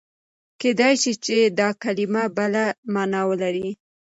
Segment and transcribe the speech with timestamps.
[0.61, 1.13] کېدای شي
[1.59, 2.63] دا کلمه بله
[2.93, 3.67] مانا ولري.